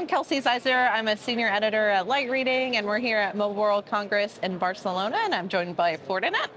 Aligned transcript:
I'm 0.00 0.06
Kelsey 0.06 0.40
Ziser. 0.40 0.90
I'm 0.90 1.08
a 1.08 1.16
senior 1.18 1.48
editor 1.48 1.90
at 1.90 2.06
Light 2.06 2.30
Reading, 2.30 2.78
and 2.78 2.86
we're 2.86 2.98
here 2.98 3.18
at 3.18 3.36
Mobile 3.36 3.60
World 3.60 3.84
Congress 3.84 4.40
in 4.42 4.56
Barcelona, 4.56 5.18
and 5.24 5.34
I'm 5.34 5.46
joined 5.46 5.76
by 5.76 5.98
Fortinet. 5.98 6.48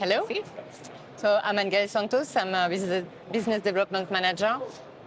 Hello. 0.00 0.26
So 1.16 1.38
I'm 1.44 1.56
Angel 1.60 1.86
Santos. 1.86 2.34
I'm 2.34 2.52
a 2.52 2.68
business, 2.68 3.06
business 3.30 3.62
development 3.62 4.10
manager 4.10 4.58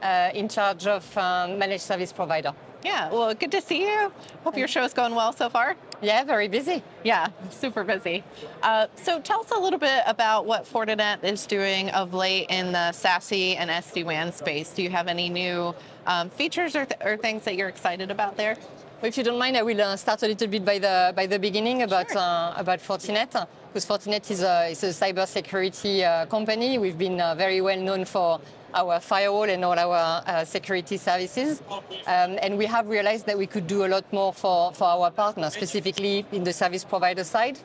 uh, 0.02 0.30
in 0.34 0.48
charge 0.48 0.88
of 0.88 1.18
um, 1.18 1.60
managed 1.60 1.84
service 1.84 2.14
provider. 2.14 2.54
Yeah, 2.84 3.10
well, 3.12 3.34
good 3.34 3.52
to 3.52 3.62
see 3.62 3.82
you. 3.82 4.12
Hope 4.44 4.58
your 4.58 4.68
show's 4.68 4.94
going 4.94 5.16
well 5.16 5.34
so 5.34 5.50
far. 5.50 5.76
Yeah, 6.02 6.24
very 6.24 6.48
busy. 6.48 6.84
Yeah, 7.04 7.28
super 7.50 7.84
busy. 7.84 8.24
Uh, 8.62 8.88
so 8.96 9.20
tell 9.20 9.42
us 9.42 9.52
a 9.52 9.60
little 9.60 9.80
bit 9.80 10.04
about 10.06 10.46
what 10.46 10.66
Fortinet 10.66 11.24
is 11.24 11.46
doing 11.48 11.90
of 11.90 12.14
late 12.14 12.48
in 12.50 12.72
the 12.72 12.92
SASE 12.94 13.56
and 13.58 13.70
SD-WAN 13.70 14.32
space. 14.32 14.70
Do 14.70 14.84
you 14.84 14.90
have 14.92 15.08
any 15.08 15.28
new 15.28 15.74
um, 16.06 16.30
features 16.30 16.76
or, 16.76 16.86
th- 16.86 17.02
or 17.04 17.18
things 17.18 17.44
that 17.46 17.56
you're 17.56 17.70
excited 17.70 18.12
about 18.12 18.38
there? 18.38 18.56
Well, 19.00 19.10
if 19.10 19.16
you 19.18 19.24
don't 19.24 19.38
mind, 19.38 19.56
I 19.56 19.62
will 19.62 19.80
uh, 19.80 19.96
start 19.96 20.24
a 20.24 20.28
little 20.28 20.48
bit 20.48 20.66
by 20.66 20.80
the 20.80 21.14
by 21.16 21.28
the 21.28 21.38
beginning 21.38 21.84
about 21.84 22.10
Sure. 22.10 22.18
uh, 22.18 22.54
about 22.58 22.80
Fortinet, 22.80 23.30
because 23.68 23.86
Fortinet 23.86 24.32
is 24.32 24.42
a 24.42 24.70
is 24.72 24.82
a 24.84 24.88
cybersecurity 24.88 26.02
uh, 26.04 26.26
company. 26.26 26.80
We've 26.80 26.98
been 26.98 27.22
uh, 27.22 27.36
very 27.36 27.62
well 27.62 27.80
known 27.80 28.06
for 28.06 28.40
our 28.74 29.00
firewall 29.00 29.44
and 29.52 29.64
all 29.64 29.78
our 29.78 30.24
uh, 30.26 30.44
security 30.46 30.98
services, 30.98 31.62
um, 32.08 32.40
and 32.42 32.58
we 32.58 32.66
have 32.66 32.88
realized 32.88 33.28
that 33.28 33.38
we 33.38 33.46
could 33.46 33.68
do 33.68 33.86
a 33.86 33.90
lot 33.96 34.12
more 34.12 34.34
for 34.34 34.74
for 34.74 34.86
our 34.86 35.12
partners, 35.12 35.54
specifically 35.54 36.26
in 36.32 36.44
the 36.44 36.52
service 36.54 36.84
provider 36.84 37.24
side. 37.24 37.60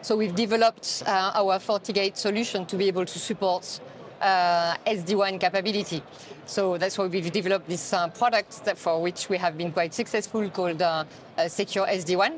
So 0.00 0.16
we've 0.16 0.34
developed 0.34 1.02
uh, 1.06 1.32
our 1.40 1.58
FortiGate 1.60 2.16
solution 2.16 2.64
to 2.66 2.76
be 2.76 2.88
able 2.88 3.04
to 3.04 3.18
support 3.18 3.80
uh, 4.22 4.76
SD-WAN 4.86 5.38
capability. 5.38 6.02
So 6.46 6.78
that's 6.78 6.96
why 6.96 7.06
we've 7.06 7.30
developed 7.30 7.68
this 7.68 7.92
uh, 7.92 8.08
product 8.08 8.54
for 8.76 9.02
which 9.02 9.28
we 9.28 9.36
have 9.36 9.58
been 9.58 9.72
quite 9.72 9.92
successful 9.92 10.48
called 10.50 10.80
uh, 10.80 11.04
uh, 11.36 11.48
Secure 11.48 11.86
SD-WAN. 11.86 12.32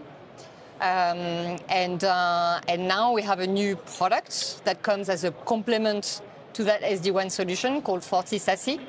Um, 0.80 1.58
and, 1.68 2.02
uh, 2.02 2.60
and 2.68 2.88
now 2.88 3.12
we 3.12 3.22
have 3.22 3.40
a 3.40 3.46
new 3.46 3.76
product 3.76 4.64
that 4.64 4.82
comes 4.82 5.08
as 5.08 5.24
a 5.24 5.30
complement 5.30 6.20
to 6.54 6.64
that 6.64 6.82
SD-WAN 6.82 7.30
solution 7.30 7.82
called 7.82 8.02
Forti 8.02 8.38
SASE. 8.38 8.80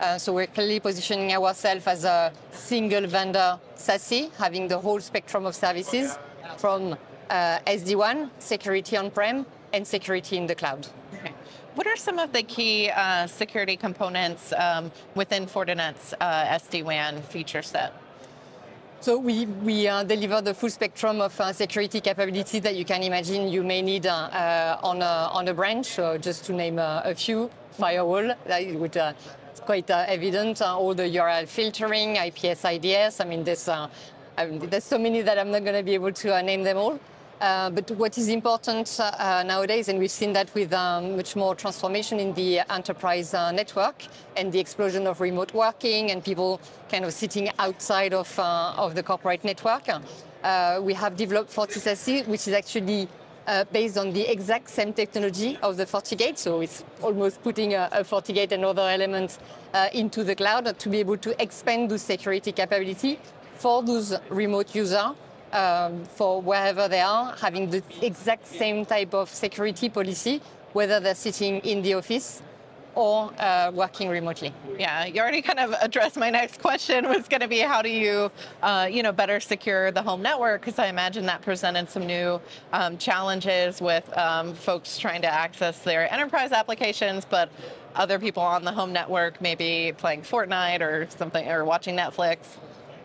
Uh, 0.00 0.18
so 0.18 0.32
we're 0.32 0.46
clearly 0.46 0.80
positioning 0.80 1.32
ourselves 1.32 1.86
as 1.86 2.04
a 2.04 2.32
single 2.50 3.06
vendor 3.06 3.58
SASE, 3.76 4.32
having 4.34 4.66
the 4.68 4.78
whole 4.78 5.00
spectrum 5.00 5.46
of 5.46 5.54
services 5.54 6.18
from 6.56 6.96
uh, 7.30 7.58
SD-WAN, 7.66 8.30
security 8.38 8.96
on-prem, 8.96 9.46
and 9.72 9.86
security 9.86 10.36
in 10.36 10.46
the 10.46 10.54
cloud. 10.54 10.86
Okay. 11.14 11.31
What 11.74 11.86
are 11.86 11.96
some 11.96 12.18
of 12.18 12.34
the 12.34 12.42
key 12.42 12.90
uh, 12.90 13.26
security 13.26 13.78
components 13.78 14.52
um, 14.52 14.92
within 15.14 15.46
Fortinet's 15.46 16.12
uh, 16.20 16.58
SD-WAN 16.58 17.22
feature 17.22 17.62
set? 17.62 17.94
So 19.00 19.16
we, 19.16 19.46
we 19.46 19.88
uh, 19.88 20.04
deliver 20.04 20.42
the 20.42 20.52
full 20.52 20.68
spectrum 20.68 21.22
of 21.22 21.40
uh, 21.40 21.50
security 21.54 22.02
capability 22.02 22.58
that 22.58 22.76
you 22.76 22.84
can 22.84 23.02
imagine 23.02 23.48
you 23.48 23.64
may 23.64 23.80
need 23.80 24.06
uh, 24.06 24.10
uh, 24.10 24.80
on, 24.82 25.00
a, 25.00 25.30
on 25.32 25.48
a 25.48 25.54
branch. 25.54 25.96
Just 26.20 26.44
to 26.44 26.52
name 26.52 26.78
uh, 26.78 27.00
a 27.04 27.14
few, 27.14 27.50
firewall, 27.70 28.34
that 28.46 28.74
would, 28.74 28.96
uh, 28.98 29.14
it's 29.50 29.60
quite 29.60 29.88
evident, 29.88 30.60
all 30.60 30.94
the 30.94 31.04
URL 31.04 31.48
filtering, 31.48 32.16
IPS, 32.16 32.66
IDS. 32.66 33.20
I 33.20 33.24
mean, 33.24 33.44
there's, 33.44 33.66
I 33.66 33.88
mean, 34.46 34.58
there's 34.68 34.84
so 34.84 34.98
many 34.98 35.22
that 35.22 35.38
I'm 35.38 35.50
not 35.50 35.64
going 35.64 35.76
to 35.76 35.82
be 35.82 35.94
able 35.94 36.12
to 36.12 36.42
name 36.42 36.64
them 36.64 36.76
all. 36.76 37.00
Uh, 37.42 37.68
but 37.70 37.90
what 37.92 38.16
is 38.16 38.28
important 38.28 39.00
uh, 39.00 39.42
nowadays, 39.44 39.88
and 39.88 39.98
we've 39.98 40.12
seen 40.12 40.32
that 40.32 40.54
with 40.54 40.72
um, 40.72 41.16
much 41.16 41.34
more 41.34 41.56
transformation 41.56 42.20
in 42.20 42.32
the 42.34 42.60
enterprise 42.72 43.34
uh, 43.34 43.50
network 43.50 44.04
and 44.36 44.52
the 44.52 44.60
explosion 44.60 45.08
of 45.08 45.20
remote 45.20 45.52
working 45.52 46.12
and 46.12 46.24
people 46.24 46.60
kind 46.88 47.04
of 47.04 47.12
sitting 47.12 47.50
outside 47.58 48.14
of, 48.14 48.38
uh, 48.38 48.74
of 48.76 48.94
the 48.94 49.02
corporate 49.02 49.42
network, 49.42 49.88
uh, 50.44 50.78
we 50.80 50.94
have 50.94 51.16
developed 51.16 51.50
FortiSASE, 51.52 52.28
which 52.28 52.46
is 52.46 52.54
actually 52.54 53.08
based 53.72 53.98
on 53.98 54.12
the 54.12 54.22
exact 54.30 54.70
same 54.70 54.92
technology 54.92 55.58
of 55.64 55.76
the 55.76 55.84
FortiGate. 55.84 56.38
So 56.38 56.60
it's 56.60 56.84
almost 57.00 57.42
putting 57.42 57.74
a, 57.74 57.88
a 57.90 58.04
FortiGate 58.04 58.52
and 58.52 58.64
other 58.64 58.88
elements 58.88 59.40
into 59.92 60.22
the 60.22 60.36
cloud 60.36 60.78
to 60.78 60.88
be 60.88 60.98
able 60.98 61.16
to 61.16 61.42
expand 61.42 61.90
those 61.90 62.02
security 62.02 62.52
capability 62.52 63.18
for 63.56 63.82
those 63.82 64.14
remote 64.30 64.76
users 64.76 65.10
um, 65.52 66.04
for 66.04 66.40
wherever 66.40 66.88
they 66.88 67.00
are, 67.00 67.34
having 67.36 67.70
the 67.70 67.82
exact 68.00 68.46
same 68.46 68.84
type 68.84 69.14
of 69.14 69.28
security 69.28 69.88
policy, 69.88 70.40
whether 70.72 71.00
they're 71.00 71.14
sitting 71.14 71.60
in 71.60 71.82
the 71.82 71.94
office 71.94 72.42
or 72.94 73.32
uh, 73.38 73.70
working 73.74 74.08
remotely. 74.08 74.52
Yeah, 74.78 75.06
you 75.06 75.20
already 75.20 75.42
kind 75.42 75.58
of 75.58 75.74
addressed 75.80 76.16
my 76.16 76.30
next 76.30 76.60
question 76.60 77.08
was 77.08 77.26
going 77.28 77.40
to 77.40 77.48
be 77.48 77.60
how 77.60 77.82
do 77.82 77.88
you, 77.88 78.30
uh, 78.62 78.88
you 78.90 79.02
know, 79.02 79.12
better 79.12 79.40
secure 79.40 79.90
the 79.90 80.02
home 80.02 80.22
network? 80.22 80.60
Because 80.60 80.78
I 80.78 80.88
imagine 80.88 81.24
that 81.26 81.42
presented 81.42 81.88
some 81.88 82.06
new 82.06 82.40
um, 82.72 82.98
challenges 82.98 83.80
with 83.80 84.14
um, 84.16 84.54
folks 84.54 84.98
trying 84.98 85.22
to 85.22 85.32
access 85.32 85.78
their 85.80 86.12
enterprise 86.12 86.52
applications, 86.52 87.24
but 87.24 87.50
other 87.94 88.18
people 88.18 88.42
on 88.42 88.64
the 88.64 88.72
home 88.72 88.92
network 88.92 89.40
maybe 89.40 89.92
playing 89.96 90.22
Fortnite 90.22 90.80
or 90.80 91.06
something 91.10 91.48
or 91.48 91.64
watching 91.64 91.96
Netflix 91.96 92.38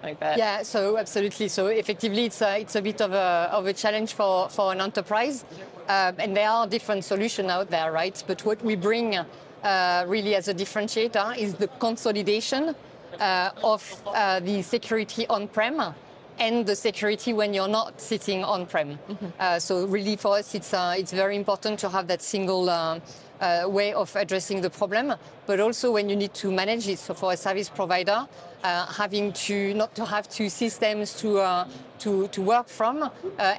like 0.03 0.19
that. 0.19 0.37
Yeah, 0.37 0.63
so 0.63 0.97
absolutely. 0.97 1.47
So 1.47 1.67
effectively, 1.67 2.25
it's 2.25 2.41
a, 2.41 2.59
it's 2.59 2.75
a 2.75 2.81
bit 2.81 3.01
of 3.01 3.13
a, 3.13 3.49
of 3.51 3.65
a 3.65 3.73
challenge 3.73 4.13
for, 4.13 4.49
for 4.49 4.71
an 4.71 4.81
enterprise. 4.81 5.45
Um, 5.87 6.15
and 6.19 6.35
there 6.35 6.49
are 6.49 6.67
different 6.67 7.03
solutions 7.05 7.49
out 7.49 7.69
there, 7.69 7.91
right? 7.91 8.21
But 8.27 8.43
what 8.45 8.61
we 8.63 8.75
bring 8.75 9.15
uh, 9.15 10.05
really 10.07 10.35
as 10.35 10.47
a 10.47 10.53
differentiator 10.53 11.37
is 11.37 11.53
the 11.55 11.67
consolidation 11.79 12.75
uh, 13.19 13.49
of 13.63 14.01
uh, 14.07 14.39
the 14.41 14.61
security 14.61 15.25
on-prem 15.27 15.93
and 16.39 16.65
the 16.65 16.75
security 16.75 17.33
when 17.33 17.53
you're 17.53 17.67
not 17.67 17.99
sitting 17.99 18.43
on-prem. 18.43 18.99
Uh, 19.39 19.59
so 19.59 19.85
really 19.85 20.15
for 20.15 20.37
us, 20.37 20.55
it's, 20.55 20.73
uh, 20.73 20.95
it's 20.97 21.11
very 21.11 21.35
important 21.35 21.79
to 21.79 21.89
have 21.89 22.07
that 22.07 22.21
single 22.21 22.69
uh, 22.69 22.99
uh, 23.39 23.63
way 23.67 23.93
of 23.93 24.15
addressing 24.15 24.61
the 24.61 24.69
problem, 24.69 25.13
but 25.45 25.59
also 25.59 25.91
when 25.91 26.09
you 26.09 26.15
need 26.15 26.33
to 26.33 26.51
manage 26.51 26.87
it. 26.87 26.99
So 26.99 27.13
for 27.13 27.33
a 27.33 27.37
service 27.37 27.69
provider, 27.69 28.27
uh, 28.63 28.85
having 28.87 29.31
to 29.33 29.73
not 29.73 29.93
to 29.95 30.05
have 30.05 30.27
two 30.29 30.49
systems 30.49 31.13
to 31.21 31.39
uh, 31.39 31.67
to, 31.99 32.27
to 32.29 32.41
work 32.41 32.67
from 32.67 33.03
uh, 33.03 33.09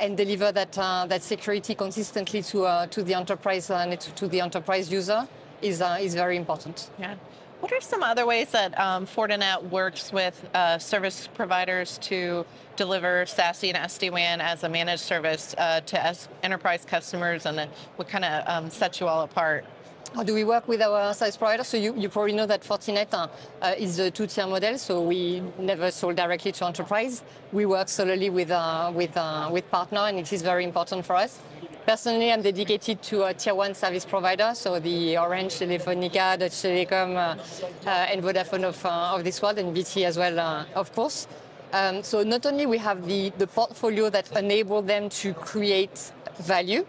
and 0.00 0.16
deliver 0.16 0.52
that 0.52 0.76
uh, 0.78 1.06
that 1.06 1.22
security 1.22 1.74
consistently 1.74 2.42
to 2.42 2.64
uh, 2.64 2.86
to 2.88 3.02
the 3.02 3.14
enterprise 3.14 3.70
net- 3.70 4.12
to 4.16 4.28
the 4.28 4.40
enterprise 4.40 4.90
user 4.90 5.26
is 5.62 5.80
uh, 5.80 5.98
is 6.00 6.14
very 6.14 6.36
important. 6.36 6.90
Yeah. 6.98 7.14
What 7.60 7.72
are 7.72 7.80
some 7.80 8.04
other 8.04 8.24
ways 8.24 8.52
that 8.52 8.78
um, 8.78 9.04
Fortinet 9.04 9.68
works 9.68 10.12
with 10.12 10.48
uh, 10.54 10.78
service 10.78 11.28
providers 11.34 11.98
to 12.02 12.46
deliver 12.76 13.24
SASE 13.24 13.74
and 13.74 13.76
SD-WAN 13.76 14.40
as 14.40 14.62
a 14.62 14.68
managed 14.68 15.02
service 15.02 15.56
uh, 15.58 15.80
to 15.80 16.16
enterprise 16.44 16.84
customers, 16.84 17.46
and 17.46 17.68
what 17.96 18.08
kind 18.08 18.24
of 18.24 18.44
um, 18.46 18.70
sets 18.70 19.00
you 19.00 19.08
all 19.08 19.24
apart? 19.24 19.64
How 20.14 20.22
do 20.22 20.34
we 20.34 20.44
work 20.44 20.68
with 20.68 20.80
our 20.80 21.12
service 21.12 21.36
provider? 21.36 21.64
So 21.64 21.76
you, 21.76 21.96
you 21.96 22.08
probably 22.08 22.32
know 22.32 22.46
that 22.46 22.62
Fortinet 22.62 23.12
uh, 23.12 23.26
uh, 23.60 23.74
is 23.76 23.98
a 23.98 24.08
two-tier 24.08 24.46
model. 24.46 24.78
So 24.78 25.02
we 25.02 25.42
never 25.58 25.90
sold 25.90 26.14
directly 26.14 26.52
to 26.52 26.64
enterprise. 26.64 27.24
We 27.50 27.66
work 27.66 27.88
solely 27.88 28.30
with 28.30 28.52
uh, 28.52 28.92
with 28.94 29.16
uh, 29.16 29.50
with 29.50 29.68
partner, 29.68 30.02
and 30.02 30.20
it 30.20 30.32
is 30.32 30.42
very 30.42 30.62
important 30.62 31.04
for 31.04 31.16
us. 31.16 31.40
Personally, 31.88 32.30
I'm 32.30 32.42
dedicated 32.42 33.00
to 33.04 33.24
a 33.24 33.32
tier 33.32 33.54
one 33.54 33.74
service 33.74 34.04
provider, 34.04 34.50
so 34.54 34.78
the 34.78 35.16
Orange, 35.16 35.54
Telefonica, 35.54 36.38
Deutsche 36.38 36.60
Telekom, 36.60 37.16
uh, 37.16 37.88
uh, 37.88 38.12
and 38.12 38.22
Vodafone 38.22 38.64
of, 38.64 38.84
uh, 38.84 39.14
of 39.14 39.24
this 39.24 39.40
world, 39.40 39.56
and 39.56 39.72
BT 39.72 40.04
as 40.04 40.18
well, 40.18 40.38
uh, 40.38 40.66
of 40.74 40.92
course. 40.92 41.26
Um, 41.72 42.02
so 42.02 42.22
not 42.22 42.44
only 42.44 42.66
we 42.66 42.76
have 42.76 43.06
the, 43.06 43.30
the 43.38 43.46
portfolio 43.46 44.10
that 44.10 44.30
enable 44.36 44.82
them 44.82 45.08
to 45.08 45.32
create 45.32 46.12
value, 46.40 46.84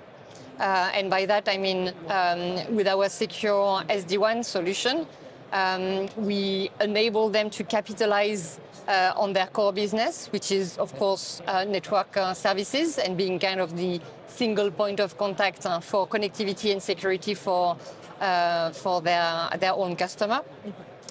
uh, 0.60 0.92
and 0.94 1.10
by 1.10 1.26
that 1.28 1.48
I 1.48 1.56
mean 1.56 1.94
um, 2.10 2.76
with 2.76 2.86
our 2.86 3.08
secure 3.08 3.81
SD-WAN 3.84 4.44
solution, 4.44 5.08
um, 5.51 6.07
we 6.18 6.69
enable 6.81 7.30
them 7.30 7.50
to 7.50 7.63
capitalize 7.63 8.60
uh, 8.88 9.13
on 9.16 9.34
their 9.34 9.48
core 9.48 9.74
business, 9.74 10.28
which 10.31 10.51
is 10.51 10.78
of 10.78 10.94
course 10.98 11.42
uh, 11.48 11.63
network 11.63 12.16
uh, 12.18 12.34
services 12.34 12.98
and 12.98 13.18
being 13.18 13.40
kind 13.40 13.60
of 13.60 13.75
the 13.78 14.01
single 14.28 14.72
point 14.72 15.00
of 15.00 15.18
contact 15.18 15.66
uh, 15.66 15.80
for 15.80 16.07
connectivity 16.07 16.72
and 16.72 16.81
security 16.81 17.34
for 17.34 17.78
uh, 18.19 18.72
for 18.72 19.01
their 19.01 19.50
their 19.60 19.74
own 19.74 19.96
customer. 19.96 20.42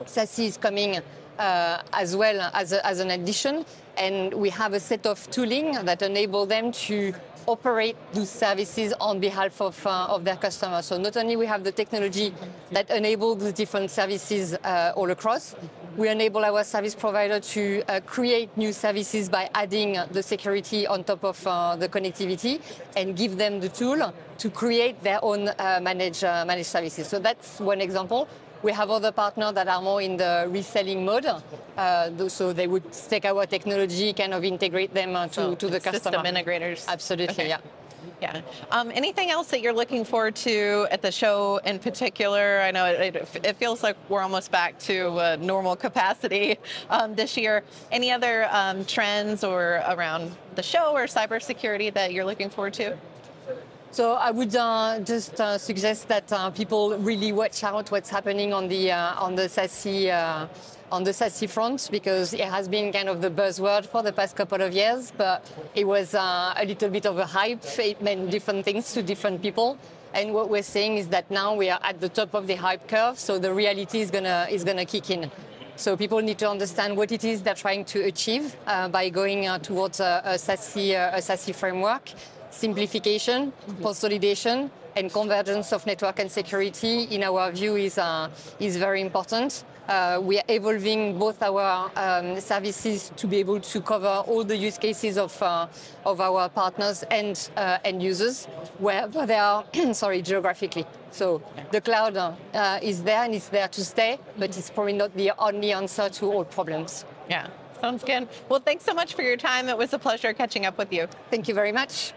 SASE 0.06 0.46
is 0.46 0.56
coming 0.56 1.00
uh, 1.38 1.82
as 1.92 2.16
well 2.16 2.50
as, 2.54 2.72
a, 2.72 2.84
as 2.86 3.00
an 3.00 3.10
addition. 3.10 3.64
and 3.98 4.32
we 4.34 4.48
have 4.50 4.72
a 4.72 4.80
set 4.80 5.06
of 5.06 5.28
tooling 5.30 5.72
that 5.84 6.02
enable 6.02 6.46
them 6.46 6.72
to 6.72 7.12
operate 7.46 7.96
those 8.12 8.28
services 8.28 8.92
on 9.00 9.18
behalf 9.20 9.60
of, 9.60 9.86
uh, 9.86 10.06
of 10.10 10.22
their 10.24 10.36
customers. 10.36 10.84
So 10.84 10.98
not 10.98 11.16
only 11.16 11.34
we 11.34 11.46
have 11.46 11.64
the 11.64 11.72
technology 11.72 12.34
that 12.72 12.90
enable 12.90 13.34
the 13.34 13.52
different 13.52 13.90
services 13.90 14.52
uh, 14.52 14.92
all 14.94 15.10
across, 15.10 15.56
we 15.96 16.10
enable 16.10 16.44
our 16.44 16.62
service 16.62 16.94
provider 16.94 17.40
to 17.40 17.82
uh, 17.88 18.00
create 18.04 18.54
new 18.56 18.72
services 18.72 19.28
by 19.30 19.48
adding 19.54 19.98
the 20.12 20.22
security 20.22 20.86
on 20.86 21.04
top 21.04 21.24
of 21.24 21.44
uh, 21.46 21.74
the 21.74 21.88
connectivity 21.88 22.60
and 22.96 23.16
give 23.16 23.38
them 23.38 23.60
the 23.60 23.68
tool 23.70 24.12
to 24.36 24.50
create 24.50 25.02
their 25.02 25.18
own 25.24 25.48
uh, 25.48 25.80
managed, 25.82 26.24
uh, 26.24 26.44
managed 26.46 26.68
services. 26.68 27.08
So 27.08 27.18
that's 27.18 27.58
one 27.60 27.80
example. 27.80 28.28
We 28.62 28.72
have 28.72 28.90
other 28.90 29.12
partners 29.12 29.52
that 29.54 29.68
are 29.68 29.80
more 29.80 30.02
in 30.02 30.16
the 30.16 30.46
reselling 30.50 31.04
mode. 31.04 31.26
Uh, 31.76 32.28
so 32.28 32.52
they 32.52 32.66
would 32.66 32.92
take 32.92 33.24
our 33.24 33.46
technology, 33.46 34.12
kind 34.12 34.34
of 34.34 34.44
integrate 34.44 34.92
them 34.94 35.14
uh, 35.14 35.28
to, 35.28 35.32
So 35.34 35.54
to 35.54 35.66
the 35.68 35.80
system 35.80 36.12
customer. 36.12 36.24
integrators. 36.24 36.86
Absolutely, 36.88 37.34
Okay. 37.34 37.48
yeah. 37.48 37.58
Yeah. 38.20 38.40
Um, 38.72 38.90
anything 38.94 39.30
else 39.30 39.48
that 39.50 39.60
you're 39.60 39.72
looking 39.72 40.04
forward 40.04 40.34
to 40.36 40.88
at 40.90 41.02
the 41.02 41.12
show 41.12 41.58
in 41.64 41.78
particular? 41.78 42.60
I 42.60 42.72
know 42.72 42.86
it, 42.86 43.14
it, 43.14 43.44
it 43.44 43.56
feels 43.56 43.82
like 43.84 43.96
we're 44.08 44.22
almost 44.22 44.50
back 44.50 44.76
to 44.80 45.08
uh, 45.18 45.36
normal 45.40 45.76
capacity 45.76 46.58
um, 46.90 47.14
this 47.14 47.36
year. 47.36 47.62
Any 47.92 48.10
other 48.10 48.48
um, 48.50 48.84
trends 48.86 49.44
or 49.44 49.84
around 49.88 50.32
the 50.56 50.62
show 50.64 50.92
or 50.94 51.04
cybersecurity 51.04 51.94
that 51.94 52.12
you're 52.12 52.24
looking 52.24 52.50
forward 52.50 52.74
to? 52.74 52.96
So 53.90 54.12
I 54.12 54.30
would 54.30 54.54
uh, 54.54 55.00
just 55.00 55.40
uh, 55.40 55.56
suggest 55.56 56.08
that 56.08 56.30
uh, 56.30 56.50
people 56.50 56.96
really 56.98 57.32
watch 57.32 57.64
out 57.64 57.90
what's 57.90 58.10
happening 58.10 58.52
on 58.52 58.68
the 58.68 58.92
uh, 58.92 59.14
on 59.14 59.34
the 59.34 59.48
SASE 59.48 60.10
uh, 60.10 60.46
on 60.92 61.04
the 61.04 61.10
SASE 61.10 61.48
front 61.48 61.88
because 61.90 62.34
it 62.34 62.44
has 62.44 62.68
been 62.68 62.92
kind 62.92 63.08
of 63.08 63.22
the 63.22 63.30
buzzword 63.30 63.86
for 63.86 64.02
the 64.02 64.12
past 64.12 64.36
couple 64.36 64.60
of 64.60 64.74
years, 64.74 65.10
but 65.16 65.50
it 65.74 65.86
was 65.86 66.14
uh, 66.14 66.52
a 66.56 66.66
little 66.66 66.90
bit 66.90 67.06
of 67.06 67.18
a 67.18 67.24
hype. 67.24 67.64
It 67.78 68.02
meant 68.02 68.30
different 68.30 68.64
things 68.64 68.92
to 68.92 69.02
different 69.02 69.40
people. 69.40 69.78
And 70.12 70.34
what 70.34 70.50
we're 70.50 70.62
saying 70.62 70.98
is 70.98 71.08
that 71.08 71.30
now 71.30 71.54
we 71.54 71.70
are 71.70 71.80
at 71.82 71.98
the 71.98 72.08
top 72.10 72.34
of 72.34 72.46
the 72.46 72.56
hype 72.56 72.88
curve, 72.88 73.18
so 73.18 73.38
the 73.38 73.52
reality 73.52 74.00
is 74.00 74.10
gonna 74.10 74.48
is 74.50 74.64
gonna 74.64 74.84
kick 74.84 75.10
in. 75.10 75.30
So 75.76 75.96
people 75.96 76.20
need 76.20 76.38
to 76.38 76.50
understand 76.50 76.96
what 76.96 77.10
it 77.10 77.24
is 77.24 77.40
they're 77.42 77.54
trying 77.54 77.84
to 77.86 78.04
achieve 78.04 78.54
by 78.66 79.08
going 79.08 79.48
towards 79.60 80.00
a, 80.00 80.22
a, 80.24 80.34
SASE, 80.34 80.94
uh, 80.94 81.16
a 81.16 81.20
SASE 81.20 81.54
framework. 81.54 82.10
Simplification, 82.50 83.52
consolidation, 83.82 84.70
and 84.96 85.12
convergence 85.12 85.72
of 85.72 85.86
network 85.86 86.18
and 86.18 86.30
security, 86.30 87.04
in 87.04 87.22
our 87.22 87.52
view, 87.52 87.76
is, 87.76 87.98
uh, 87.98 88.28
is 88.58 88.76
very 88.76 89.00
important. 89.00 89.64
Uh, 89.88 90.20
we 90.22 90.38
are 90.38 90.44
evolving 90.48 91.18
both 91.18 91.42
our 91.42 91.90
um, 91.96 92.38
services 92.40 93.10
to 93.16 93.26
be 93.26 93.38
able 93.38 93.58
to 93.58 93.80
cover 93.80 94.22
all 94.26 94.44
the 94.44 94.56
use 94.56 94.76
cases 94.76 95.16
of, 95.16 95.42
uh, 95.42 95.66
of 96.04 96.20
our 96.20 96.48
partners 96.50 97.04
and 97.10 97.48
uh, 97.56 97.78
end 97.84 98.02
users, 98.02 98.44
wherever 98.78 99.24
they 99.24 99.38
are, 99.38 99.64
sorry, 99.92 100.20
geographically. 100.20 100.84
So 101.10 101.40
the 101.70 101.80
cloud 101.80 102.16
uh, 102.16 102.78
is 102.82 103.02
there 103.02 103.24
and 103.24 103.34
it's 103.34 103.48
there 103.48 103.68
to 103.68 103.84
stay, 103.84 104.18
but 104.36 104.56
it's 104.58 104.68
probably 104.68 104.92
not 104.92 105.14
the 105.14 105.32
only 105.38 105.72
answer 105.72 106.10
to 106.10 106.32
all 106.32 106.44
problems. 106.44 107.06
Yeah, 107.30 107.46
sounds 107.80 108.04
good. 108.04 108.28
Well, 108.50 108.60
thanks 108.60 108.84
so 108.84 108.92
much 108.92 109.14
for 109.14 109.22
your 109.22 109.38
time. 109.38 109.70
It 109.70 109.78
was 109.78 109.94
a 109.94 109.98
pleasure 109.98 110.34
catching 110.34 110.66
up 110.66 110.76
with 110.76 110.92
you. 110.92 111.08
Thank 111.30 111.48
you 111.48 111.54
very 111.54 111.72
much. 111.72 112.12